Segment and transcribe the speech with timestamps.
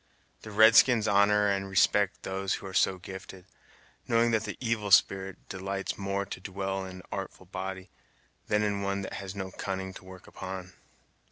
[0.41, 3.45] The red skins honor and respect them who are so gifted,
[4.07, 7.91] knowing that the Evil Spirit delights more to dwell in an artful body,
[8.47, 10.73] than in one that has no cunning to work upon."